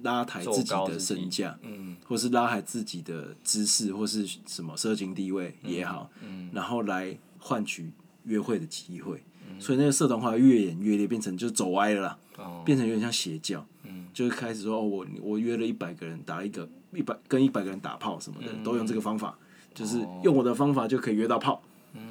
[0.02, 1.96] 拉抬自己的身价，嗯。
[2.04, 6.50] 或是拉抬自己的知识或是什么社经地位也好，嗯。
[6.52, 7.90] 然后来换取
[8.24, 9.22] 约会的机会。
[9.60, 12.62] 所以那个社团化越演越烈，变成就走歪了啦，哦。
[12.64, 13.66] 变成有点像邪教。
[13.84, 14.06] 嗯。
[14.14, 19.38] 就是开始说哦，我我约了一百个人打一个一百跟一百个人打炮什么的，都用这个方法，
[19.74, 21.62] 就是用我的方法就可以约到炮。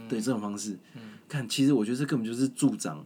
[0.10, 0.78] 对这种方式，
[1.30, 3.06] 看其实我觉得这根本就是助长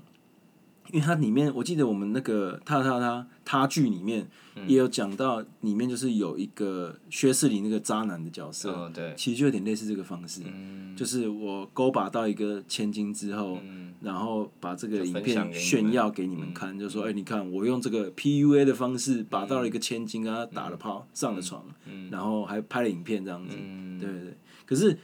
[0.89, 4.67] 因为它里面我记得我们那个他他他他剧里面嗯。
[4.67, 10.95] 也有讲到，里面就是有一个薛士林那个渣男的角色，其实就有点类似这个方式，嗯。
[10.95, 13.93] 就是我勾拔到一个千金之后，嗯。
[14.01, 21.63] 然后把这个影片炫耀给你们看，就说：“哎、你看我用这个 PUA 的方式把到了一个千金，跟他打了炮，上了床，
[22.09, 23.55] 然后还拍了影片这样子。
[23.61, 24.33] 嗯，对对对。
[24.65, 24.97] 可是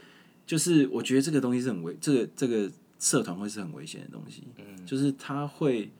[0.44, 4.86] 就是我觉得这个东西是很危，这个这个社团会是很危险的东西，嗯。
[4.86, 5.90] 就是它会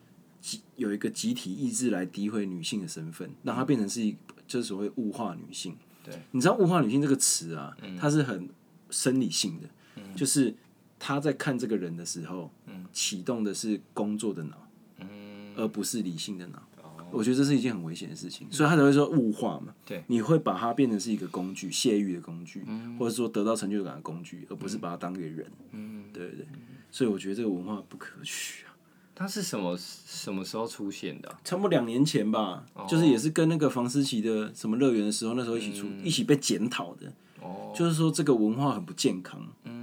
[0.40, 5.76] 集有一个集体意志来诋毁女性的身份，让它变成是一就是所谓物化女性。
[6.04, 7.96] 对，你知道物化女性这个词啊，嗯。
[7.96, 8.48] 它是很
[8.90, 9.68] 生理性的，
[10.16, 10.54] 就是
[10.98, 12.50] 他在看这个人的时候，
[12.92, 16.62] 启动的是工作的脑，嗯，而不是理性的脑。
[16.82, 19.74] 哦，我觉得这是一件很危险的事情，所以他才会说物化嘛。
[19.84, 22.64] 对，你会把它变成是一个工具，泄欲的工具，
[22.98, 25.46] 或者说得到成就感的工具，而不是把它当个人。
[25.72, 26.46] 嗯，对对对，
[26.90, 28.74] 所以我觉得这个文化不可取啊。
[29.14, 31.40] 它是什么什么时候出现的啊？
[31.42, 37.12] 差不多两年前吧，就是也是跟那个房思琪的什么乐园的时候，那时候一起出、一起被检讨的。
[37.40, 39.40] 哦，就是说这个文化很不健康，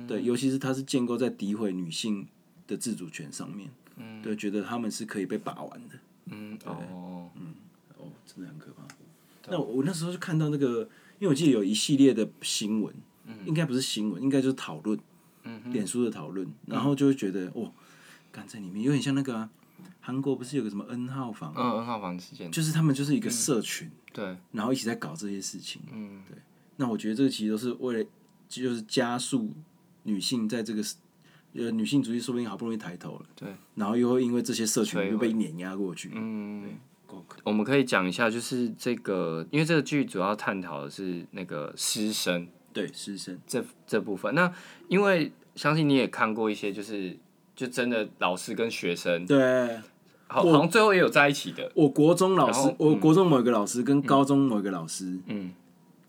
[0.07, 2.27] 对，尤其是它是建构在诋毁女性
[2.67, 3.69] 的自主权上面，
[4.21, 7.29] 对，觉得他们是可以被把玩的，嗯，哦，
[7.97, 8.83] 哦，真的很可怕。
[9.47, 10.81] 那我我那时候就看到那个，
[11.19, 12.93] 因为我记得有一系列的新闻，
[13.45, 14.99] 应该不是新闻，应该就是讨论，
[15.71, 17.71] 脸书的讨论，然后就会觉得，哦，
[18.31, 19.49] 干在里面有点像那个啊
[19.99, 26.37] 韩、国不是有个什么 N 号房，嗯，二号房事件，就是他们就是一个社群，对，然后一起在搞这些事情，嗯，对。
[26.77, 28.09] 那我觉得这个其实都是为了，
[28.49, 29.53] 就是加速
[30.03, 30.83] 女性在这个
[31.53, 36.69] 呃女性主义说不定好不容易抬头了，对，然后又会因为这些社群又被碾压过去，嗯，
[37.07, 37.39] 够可。
[37.45, 42.87] 我们可以讲一下，就是这个，因为这个剧主要探讨的是那个师生对。
[42.93, 44.35] 师生，这这部分。
[44.35, 44.53] 那
[44.87, 47.17] 因为相信你也看过一些，就是
[47.55, 49.79] 就真的老师跟学生，对。
[50.27, 55.53] 好好像最后也有在一起的，我国中老师我国中某一个老师跟高中某一个老师嗯。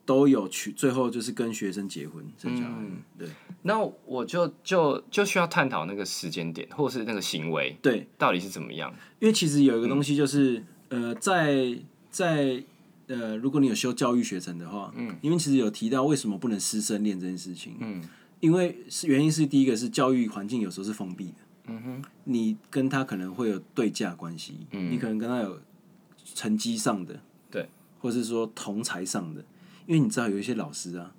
[0.07, 3.03] 都有去，最后就是跟学生结婚生小孩，嗯。
[3.19, 3.29] 对。
[3.63, 8.95] 那我就就就需要探讨那个时间点，或是那个行为对，到底是怎么样。
[9.19, 11.77] 因为其实有一个东西就是，呃，在
[12.09, 12.63] 在
[13.09, 18.03] 呃，如果你有修教育学程的话，嗯，因为其实有提到为什么不能师生恋这件事情，嗯，
[18.41, 21.35] 因为是原因是第一个是教育环境有时候是封闭的，
[21.69, 24.91] 嗯哼，你跟他可能会有对价关系，嗯。
[24.91, 25.61] 你可能跟他有
[26.35, 27.69] 成绩上的，对，
[28.01, 29.45] 或是说同才上的，
[29.87, 31.15] 因为你知道有一些老师啊，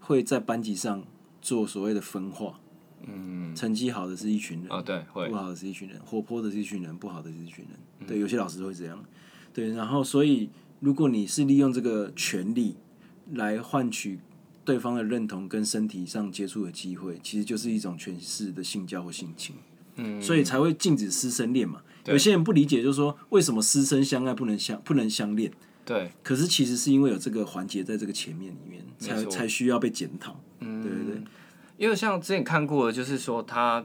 [0.00, 1.04] 会在班级上
[1.42, 2.58] 做所谓的分化，
[3.06, 5.28] 嗯，成绩好的是一群人，哦，对，会。
[5.28, 7.78] 不，好的是一群人，活泼的是一群人，不好的是一群人。
[8.00, 8.06] 嗯。
[8.06, 9.04] 对，有些老师会这样。
[9.52, 10.48] 对，然后所以
[10.80, 12.76] 如果你是利用这个权利
[13.32, 14.20] 来换取
[14.64, 19.56] 对方的认同跟身体上接触的机会，其实就是一种权势的性交或性侵。
[19.96, 21.82] 嗯，所以才会禁止师生恋嘛。
[22.06, 25.52] 有些人不理解，就是说为什么师生相爱不能相不能相恋？
[25.84, 30.40] 对，可是其实是因为有这个环节在这个前面里面，才才需要被检讨。
[30.60, 31.22] 嗯，对对对，
[31.76, 33.84] 因为像之前看过的，就是说他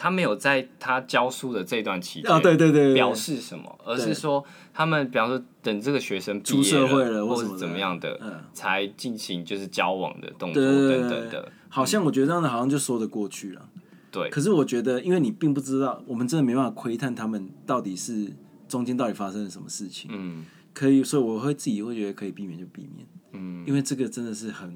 [0.00, 7.48] 他没有在他教书的这段期间啊，对对对对表，示什么，而是说他们比方说等这个学生毕业出社会了或什么的。
[7.48, 13.68] 或是怎么样的，嗯，才进行就是交往的动作等等的，好像我觉得这样子好像就说得过去了。
[14.10, 18.32] 对，可是我觉得，因为你并不知道，我们真的没办法窥探他们到底是
[18.66, 20.10] 中间到底发生了什么事情。
[20.12, 20.46] 嗯。
[20.72, 24.72] 可以，所以我会自己会觉得可以避免就避免，嗯，因为这个真的是很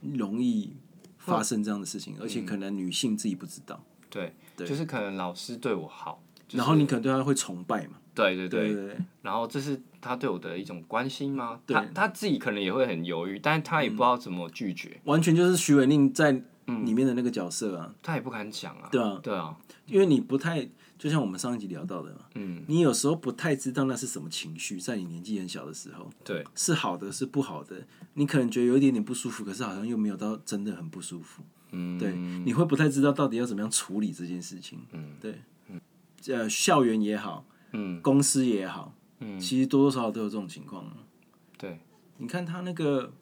[0.00, 0.72] 容易
[1.18, 4.66] 发生这样的事情，而且可能女性自己不知道，对，对。
[4.66, 7.94] 就是可能老师对我好，就是然后你可能对他会崇拜嘛。
[8.14, 11.58] 对对对，对对对，然后这是他对我的一种关心吗？
[11.64, 18.88] 对他他自己可能也会很犹豫，但是他也不知道怎么拒绝，完全就是徐伟宁在里面的那个角色啊，他也不敢讲啊。
[18.92, 31.42] 对啊，对啊，因为你不太，就像我们上一集聊到的嘛，嗯，你有时候不太知道那是什么情绪，在你年纪很小的时候，对，是好的是不好的，你可能觉得有一点点不舒服，可是好像又没有到真的很不舒服，
[31.72, 35.40] 嗯，对，你会不太知道到底要怎么样处理这件事情，嗯，对，
[36.28, 40.86] 呃，校园也好，嗯公司也好，嗯，其实多多少少都有这种情况。
[41.58, 41.80] 对，
[42.18, 43.12] 你看他那个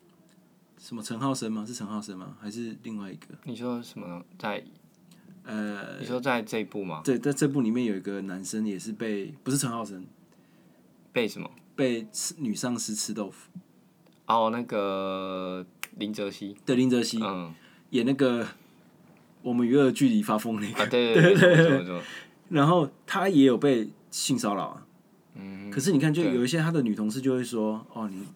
[0.78, 1.64] 什么陈浩生吗？
[1.66, 2.36] 是陈浩生吗？
[2.40, 3.28] 还是另外一个？
[3.44, 4.64] 你说什么在？
[5.42, 7.00] 呃，你说在这一部吗？
[7.02, 10.04] 对，在这部里面有一个男生也是被不是陈浩生，
[11.12, 11.50] 被什么？
[11.74, 13.50] 被吃女上司吃豆腐
[14.26, 15.64] 哦，那个
[15.96, 17.54] 林哲熙，对林哲熙、嗯，
[17.90, 18.46] 演那个
[19.42, 22.00] 我们娱乐距离发疯那个，啊，对对对
[22.48, 24.86] 然后他也有被性骚扰啊。
[25.34, 28.26] 嗯，可是你看，就有一些他的女同事就会说：“哦，你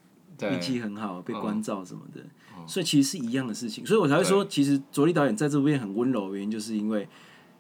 [0.49, 2.21] 运气很好，被关照什么的。
[2.67, 7.07] 所以其实是一样的事情，所以我才会说，其实卓立导演在这部片很温柔的原因，就是因为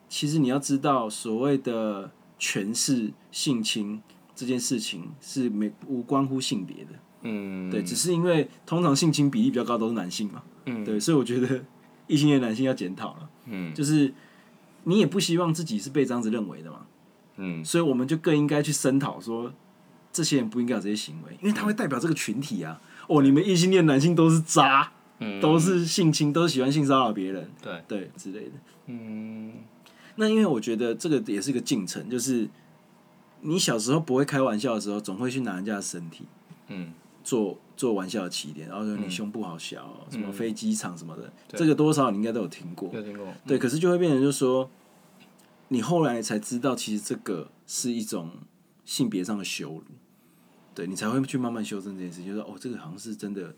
[0.08, 4.00] 其实你要知道，所谓的诠释性侵
[4.34, 6.90] 这件事情是没无关乎性别的，
[7.22, 10.82] 嗯，对，只是因为通常性侵比例比较高都是男性嘛，嗯。
[10.84, 11.62] 对，所以我觉得
[12.06, 13.74] 异性恋男性要检讨了，嗯。
[13.74, 14.12] 就是
[14.84, 16.86] 你也不希望自己是被这样子认为的嘛，
[17.36, 17.64] 嗯。
[17.64, 19.52] 所以我们就更应该去声讨说，
[20.12, 22.80] 这些人不应该有这些行为，因为他会代表这个群体啊。
[23.08, 28.52] 哦，你们异性恋男性都是渣，嗯，都是性侵，都是喜欢性骚扰别人，对，对之类的。
[28.86, 29.52] 嗯。
[30.16, 32.48] 那因为我觉得这个也是一个进程，就是
[33.40, 36.24] 你小时候不会开玩笑的时候，总会去拿人家的身体
[36.68, 36.92] 嗯。
[37.24, 41.58] 做做玩笑的起点，然后说你胸部好小哦、什么飞机场什么的，对。
[41.58, 42.90] 这个多少你应该都有听过。
[42.92, 44.70] 有听过，对，可是就会变成就是说，
[45.68, 48.30] 你后来才知道，其实这个是一种
[48.84, 49.84] 性别上的羞辱，
[50.74, 53.54] 对你才会去慢慢修正这件事情，就是哦，这个好像是真的，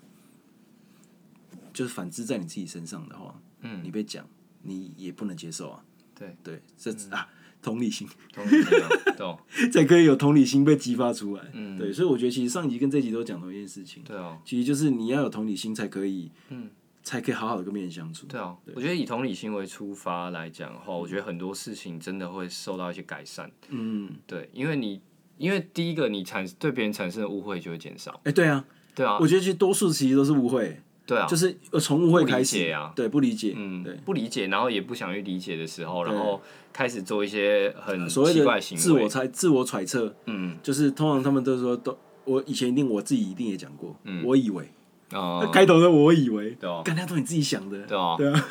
[1.73, 3.83] 就是反之在你自己身上的话，嗯。
[3.85, 4.27] 你被讲，
[4.63, 7.29] 你也不能接受啊，对，对，这、啊，
[7.67, 8.07] 同理心。
[8.33, 9.39] 懂懂懂，
[9.73, 11.77] 才可以有同理心被激发出来，嗯。
[11.77, 16.71] 对，所以我觉得其实上一集跟这一集都讲同一件事情，对啊，其实就是你要有同理心才可以，嗯，
[17.03, 23.51] 才可以好好的跟别人相处，对啊，我觉得以同理心为出发来讲的话，我觉得很多事情真的会受到一些改善。
[23.71, 25.01] 嗯，对，因为你
[25.39, 28.21] 因为第一个你产对别人产生的误会就会减少。
[28.23, 29.19] 哎、对啊，对啊。
[29.19, 30.81] 我，觉得其实多数其实都是误会。
[31.07, 32.93] 对啊，就是呃从误会开始解啊。
[32.97, 36.41] 对，不理解，嗯对，，不理解，然后也不想去理解的时候，然后
[36.73, 38.83] 开始做一些很所谓奇怪的行为。
[38.83, 40.57] 自我猜、自我揣测，嗯。
[40.63, 44.25] 就是通常他们都说都，我以前一定我自己一定也讲过，嗯。
[44.25, 44.69] 我以为，
[45.13, 45.41] 哦。
[45.45, 48.45] 那，开头的我以为，对啊，干他都你自己想的，对啊，对啊，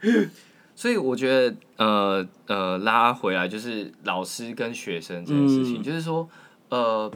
[0.74, 5.82] 所以我觉得，呃呃，拉回来就是老师跟学生这件事情，嗯。
[5.82, 6.28] 就是说，
[6.68, 7.10] 呃，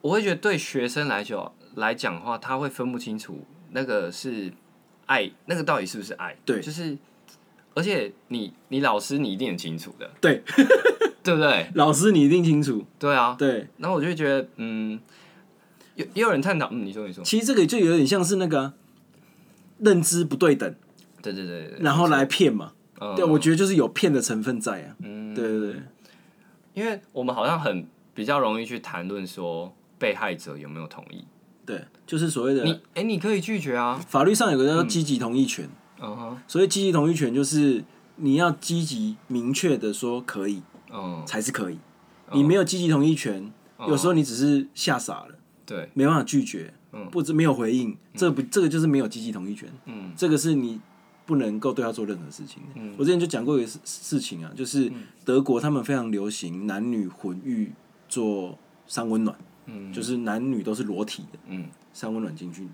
[0.00, 4.52] 我会觉得对学生来讲来讲的话，他会分不清楚那个是
[5.06, 6.36] 爱，那个到底是不是爱？
[6.44, 6.60] 对。
[6.60, 6.96] 就是，
[7.74, 10.42] 而且你你老师你一定很清楚的，对，
[11.22, 11.70] 对不对？
[11.74, 14.98] 老师你一定清楚，对啊，对，然后我就会觉得，嗯，
[15.94, 18.74] 有也有人探讨，嗯，你说你说，其实这个就有点像是那个啊
[19.78, 20.74] 认知不对等，
[21.22, 25.34] 对对对对，然后来骗嘛，嗯对，我觉得就是有骗的成分在啊，嗯。
[25.34, 25.82] 对对对，
[26.74, 31.24] 因为我们好像很比较容易去谈论说被害者有没有同意。
[31.68, 34.00] 对，就是所谓你的哎、你可以拒绝啊。
[34.08, 35.68] 法律上有个叫做积极同意权，
[36.00, 36.16] 嗯。
[36.16, 37.84] 哼，所以积极同意权就是
[38.16, 41.76] 你要积极明确的说可以嗯，才是可以，
[42.32, 43.52] 你没有积极同意权，
[43.86, 45.34] 有时候你只是吓傻了，
[45.66, 47.06] 对，没办法拒绝，嗯。
[47.10, 50.14] 不知没有回应，这不这个就是没有积极同意权，嗯。
[50.16, 50.80] 这个是你
[51.26, 52.62] 不能够对他做任何事情。
[52.74, 52.80] 的。
[52.96, 54.90] 我之前就讲过一个事事情啊，就是
[55.26, 57.70] 德国他们非常流行男女混浴
[58.08, 59.36] 做三温暖，
[59.68, 59.92] 嗯。
[59.92, 61.68] 就是男女都是裸体的嗯。
[61.92, 62.66] 三温暖进去，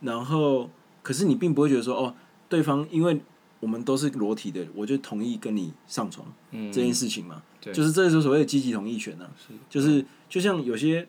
[0.00, 0.70] 然后
[1.02, 2.14] 可是你并不会觉得说哦，
[2.48, 3.20] 对方因为
[3.60, 7.72] 我们都是裸体的，我就同意跟你上床嗯，这件事情嘛，对。
[7.72, 9.28] 就是这就是所谓的积极同意权啊，
[9.68, 11.08] 就是就像有些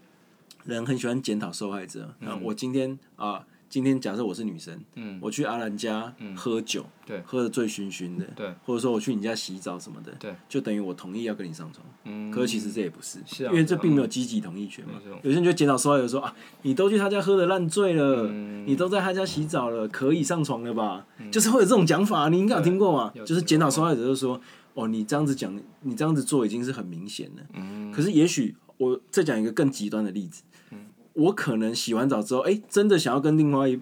[0.65, 5.19] 人很喜欢检讨受害者，嗯，我今天啊，今天假设我是女生，嗯。
[5.21, 7.21] 我去阿兰家喝酒，对。
[7.25, 14.93] 喝的醉醺醺的，对，或者说我去你家洗澡什么的，对，就等于我同意要跟你上床，嗯，可是其实这也不是，因为这并没有积极同意权嘛。
[15.21, 18.65] 有些人就检讨受害者说啊，你都去他家喝的烂醉了，嗯。
[18.67, 21.05] 你都在他家洗澡了，可以上床了吧？
[21.31, 23.11] 就是会有这种讲法，你应该有听过嘛？
[23.25, 24.39] 就是检讨受害者就说，
[24.73, 27.43] 哦，你这样子讲，你这样子做已经是很明显了。
[27.53, 27.91] 嗯。
[27.91, 30.43] 可是也许我再讲一个更极端的例子，
[31.19, 33.79] 我可能洗完澡之后，哎、真的想要跟另外一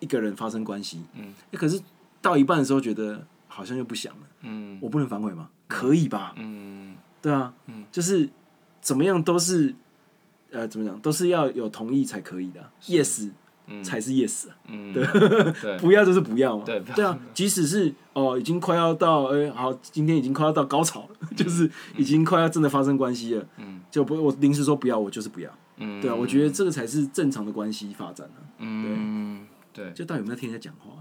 [0.00, 1.80] 一个人发生关系，嗯，可是
[2.20, 4.78] 到一半的时候觉得好像又不想了，嗯。
[4.80, 5.48] 我不能反悔吗？
[5.68, 6.34] 可以吧？
[6.36, 6.94] 嗯。
[7.22, 7.54] 对啊，
[7.90, 8.28] 就是
[8.80, 9.74] 怎么样都是，
[10.50, 13.30] 呃，怎么讲都是要有同意才可以的啊、，yes
[13.82, 15.78] 才是 yes 啊，嗯，对。
[15.80, 16.78] 不要就是不要嘛，对。
[16.94, 31.00] 对啊，即使是哦，已经快要到，哎、好，今天已经快要到高潮了，就是已经快要真的发生关系了，嗯，就不，我临时说不要，我就是不要，嗯，对啊，我觉得这个才是正常的关系发展啊，嗯，对，就到底有没有听人家讲话？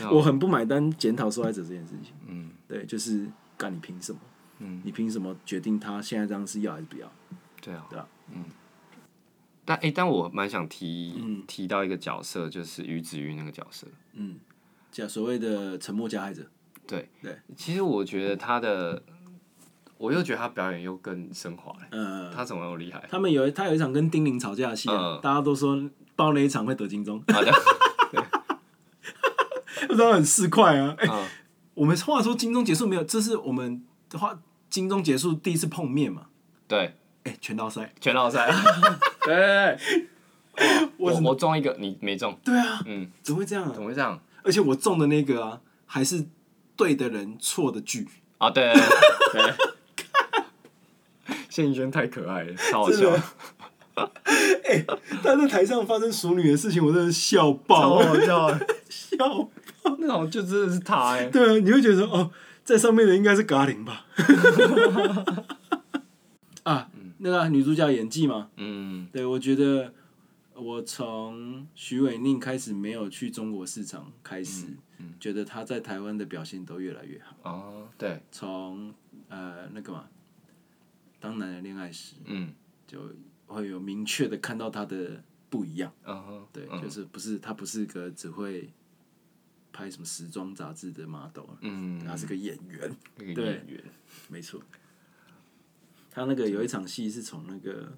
[0.10, 2.50] 我很不买单检讨受害者这件事情，嗯。
[2.66, 4.18] 对，就是干你凭什么？
[4.58, 7.12] 嗯，你凭什么决定他现在这样是要还是不要？
[7.60, 8.08] 对啊，对啊，
[9.64, 11.44] 但哎、但我蛮想提、嗯。
[11.46, 13.86] 提到一个角色，就是于子瑜那个角色。
[14.14, 14.38] 嗯，
[14.90, 16.46] 叫所谓的沉默加害者，
[16.86, 17.08] 对。
[17.22, 19.02] 对，其实我觉得他的，
[20.04, 21.78] 我又觉得他表演又更升华了。
[21.90, 23.02] 嗯，他怎么那么厉害？
[23.10, 25.82] 他们有他有一场跟丁玲吵架的戏啊，嗯大家都说
[26.14, 27.54] 爆那一场会得金钟，好像
[29.88, 30.94] 不知道很市侩啊。
[30.98, 31.26] 哎、嗯
[31.74, 33.02] 我们话说金钟结束没有？
[33.02, 34.38] 这是我们的话
[34.70, 36.26] 金钟结束第一次碰面嘛？
[36.68, 36.94] 对
[37.24, 38.48] 哎、全道赛，全老赛，
[39.24, 39.78] 对 对
[40.54, 43.82] 对，我我我中一个，你没中，对啊，嗯，怎么会这样啊怎？
[43.82, 44.20] 么会这样？
[44.44, 46.26] 而且我中的那个啊，还是
[46.76, 48.06] 对的人错的剧，
[48.38, 49.54] 啊，对对对，
[51.54, 53.10] 谢颖轩太可爱了， 超好笑，
[54.64, 54.84] 哎
[55.22, 58.58] 他在台上发生熟女的事情，我真的笑爆，超好笑，
[58.90, 59.48] 笑。
[60.00, 62.28] 那种就真的是他哎，对啊，你会觉得说哦，
[62.64, 64.04] 在上面的应该是嘎林吧？
[66.64, 66.88] 啊，
[67.18, 69.92] 那个女主角演技嘛，嗯，对我觉得
[70.54, 74.66] 我从徐伟宁开始没有去中国市场开始，
[75.20, 77.36] 觉得她在台湾的表现都越来越好。
[77.48, 78.92] 哦，对，从
[79.28, 80.04] 呃那个嘛，
[81.24, 82.52] 当男人恋爱时，嗯，
[82.86, 83.00] 就
[83.46, 85.90] 会有明确的看到他的不一样。
[86.04, 88.70] 嗯哼，对，就是不是他不是个只会
[89.72, 92.94] 拍什么时装杂志的 model，嗯，他是个演员。
[93.16, 93.82] 对演员，
[94.28, 94.60] 没错，
[96.10, 97.96] 他那个有一场戏是从那个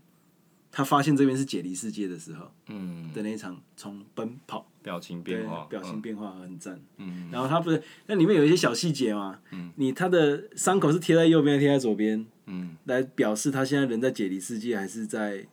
[0.70, 6.80] 他发现这边是解离世界的时候嗯，的那一场，从奔跑，表情变化，，表情变化很赞。
[6.98, 9.72] 嗯，然后他不是那里面有一些小细节嘛，嗯。
[9.74, 15.44] 你他的伤口是贴在右边，贴在左边，嗯，来表示他现在人在解离世界还是在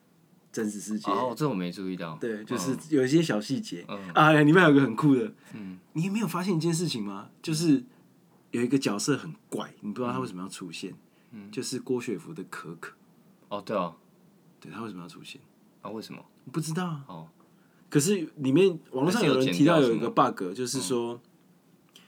[0.51, 1.09] 真实世界。
[1.09, 4.11] 哦，这我没注意到，对，就是有一些小细节、嗯。
[4.13, 5.79] 啊，里面还有个很酷的，嗯。
[5.93, 7.31] 你没有发现一件事情吗？
[7.41, 7.83] 就是
[8.51, 10.93] 有一个角色很怪，你不知道他为什么要出现，
[11.31, 11.49] 嗯。
[11.49, 12.93] 就是郭雪芙的可可，
[13.49, 13.95] 哦，对哦，
[14.59, 15.41] 对他为什么要出现？
[15.81, 16.23] 啊，为什么？
[16.45, 17.03] 你不知道啊。
[17.07, 17.27] 哦，
[17.93, 21.21] 可是里面网络上有人提到有一个 bug，就是说，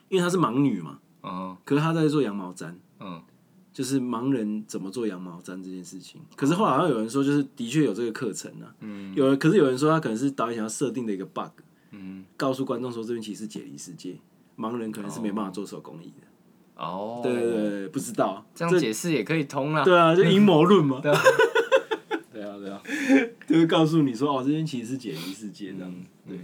[0.10, 1.56] 因为她是盲女嘛，嗯。
[1.64, 3.22] 可是她在做羊毛毡，嗯，
[3.72, 6.20] 就是盲人怎么做羊毛毡这件事情。
[6.36, 9.14] 可是后来好像有人说，就是的确有这个课程啊，嗯。
[9.14, 11.52] 有人，可是有人说他可能是导演想要设定的一个 bug，
[11.92, 14.18] 嗯，告诉观众说这边其实是解离世界，
[14.58, 16.84] 盲人可能是没办法做手工艺的。
[16.84, 21.22] 哦，对对不知道，这样解释也可以通啊，对啊，就阴谋论嘛，对啊，
[23.56, 25.96] 就是告诉你说哦，这边其实是解离世界这样。
[26.28, 26.38] 对，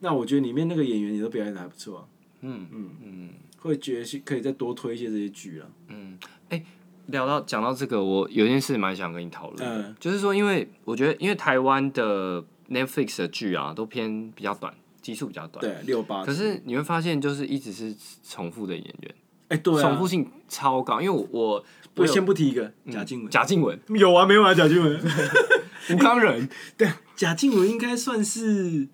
[0.00, 2.04] 那我觉得里面那个演员也都表演的还不错啊，
[2.40, 5.66] 嗯嗯嗯会觉得是可以再多推一些这些剧啊。
[5.88, 6.18] 嗯，
[6.48, 6.64] 哎，
[7.08, 16.24] 聊到讲到这个，我有件事蛮想跟你讨论的，嗯就是说，因为我觉得，因为台湾的 Netflix 的剧啊，都偏比较短，集数比较短，对，六八。
[16.24, 17.94] 可是你会发现，就是一直是
[18.24, 19.14] 重复的演员，
[19.48, 21.00] 哎，对啊，重复性超高。
[21.00, 21.64] 因为我我
[21.96, 24.54] 我先不提一个贾静雯，贾静雯、有啊没有啊？
[24.54, 25.00] 贾静雯，
[25.92, 28.88] 吴康仁， 对啊，贾静雯应该算是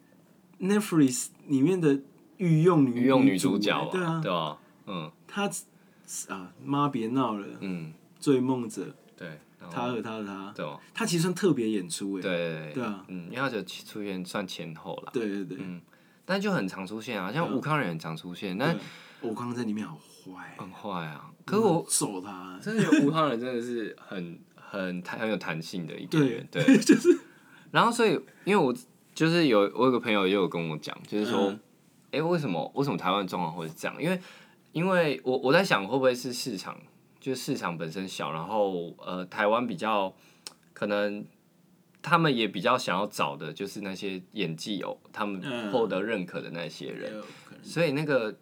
[0.60, 2.00] Netflix 里面的
[2.38, 4.56] 御用女御用女主主角啊，对啊，对啊？
[4.86, 5.10] 嗯。
[5.26, 5.50] 她
[6.28, 9.26] 啊妈别闹了，嗯，追梦者，对，
[9.58, 15.80] 然后他和他的他，对哦，她其实算特别演出哎，对对对啊，嗯，因为他就出现算前后了，对对对，嗯
[16.24, 18.82] 但就很常出现啊，像吴康仁很常出现，但对
[19.28, 19.98] 我刚刚在里面好
[20.32, 21.30] 坏，很坏啊。
[21.44, 27.18] 可是我揍他，真的觉得吴康仁真的是很很弹很有弹性的一个人，对， 就是。
[27.70, 28.12] 然后所以
[28.44, 28.74] 因为我
[29.14, 31.60] 就是有我有个朋友也有跟我讲，就是说，嗯。
[32.12, 34.00] 哎、为什么为什么台湾状况会是这样？
[34.00, 34.20] 因为
[34.70, 36.78] 因为我我在想会不会是市场，
[37.18, 40.14] 就是市场本身小，然后呃台湾比较
[40.72, 41.26] 可能
[42.00, 45.72] 他们也比较想要找的就是那些演技有，他们嗯。
[45.72, 47.20] 获得认可的那些人，
[47.62, 48.32] 所以那个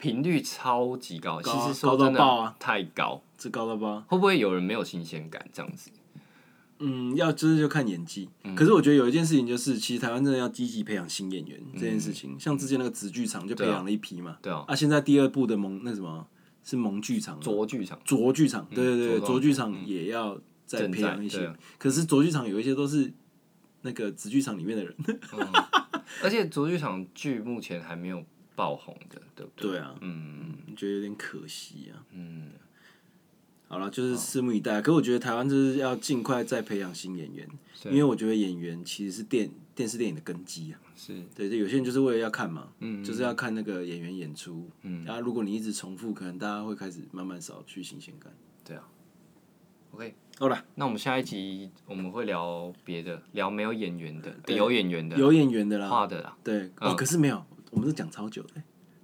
[0.00, 2.48] 频率超级高，其实说高到真爆啊。
[2.48, 4.00] 的太高，这高到爆？
[4.08, 5.90] 会不会有人没有新鲜感这样子？
[6.78, 8.30] 嗯，要就是就看演技。
[8.42, 8.54] 嗯。
[8.54, 12.34] 可是我觉得有一件事情就是，其实台湾真的要积极培养新演员这件事情。
[12.40, 16.26] 像之前那个紫剧场就培养了一批嘛，嗯对啊，啊，现在第二部的蒙那什么
[16.64, 18.00] 是蒙剧场，卓剧场。
[18.02, 21.54] 卓剧场，对对对，卓卓剧场也要再培养一些。
[21.76, 23.12] 可是卓剧场有一些都是
[23.82, 24.96] 那个紫剧场里面的人，
[26.22, 28.24] 而且卓剧场剧目前还没有
[28.54, 29.70] 爆红的，对不对？
[29.70, 32.04] 对啊，嗯觉得有点可惜啊。
[32.12, 32.50] 嗯，
[33.68, 34.80] 好了，就是拭目以待。
[34.82, 37.48] 可我觉得台湾就是要尽快再培养新演员，
[37.84, 40.80] 因为我觉得演员其实是电电视电影的根基啊。
[40.96, 44.68] 是，对，就有些人就是为了要看嘛，嗯就是要看那个演员演出。
[44.82, 48.32] 嗯然后如果你一直重复，可能大家会开始慢慢少去新鲜感。
[48.64, 48.86] 对啊。
[49.92, 56.36] OK，好了，那我们下一集我们会聊别的，聊没有演员的，有演员的，有演员的啦，画的啦。
[56.44, 58.60] 对哦，可是没有，我们是讲超久的。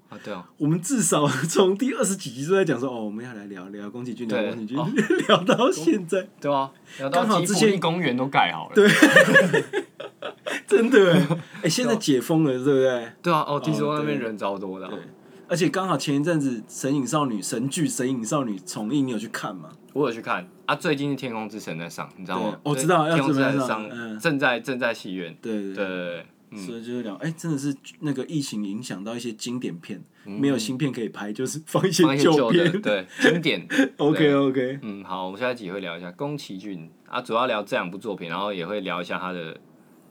[0.09, 4.77] 啊，对啊，我们至少从第二十几集都在讲说，哦，我们要来聊聊宫崎骏，聊对宫崎骏，
[5.27, 8.75] 聊到现在，对啊，聊到之前公园都盖好了。
[8.75, 8.89] 对
[10.67, 11.27] 真的哎，
[11.63, 13.13] 哎，现在解封了，对不对？
[13.21, 14.91] 对啊，哦，听说那边人超多的啊。
[14.93, 15.01] 对，
[15.49, 19.71] 而且刚好前一阵子《神隐少女》神剧《神隐少女》重映，你有去看吗？
[19.93, 22.71] 我有去看啊，最近是《天空之城》在上，你知道吗对？
[22.71, 25.37] 我知道天空之城上正在正在戏院。
[25.43, 32.81] 对对对所以就是聊，哎、真的是那个疫情影响到一些经典片，没有新片可以拍，就是放一些旧片的，。
[32.81, 33.67] 对，经典。
[33.99, 39.59] OK OK，嗯，好，我们下一集会聊一下宫崎骏啊，主要聊这两部作品，然后也会聊一下他的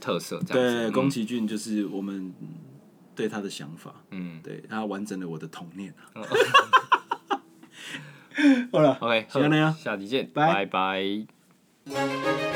[0.02, 0.76] 特色，这样子。
[0.82, 2.48] 对，嗯宫崎骏就是我们嗯
[3.16, 6.22] 对他的想法，嗯，对他完整了我的童年啊。
[8.74, 11.26] 好了，OK，先这样下集见，拜拜
[11.86, 12.55] 拜。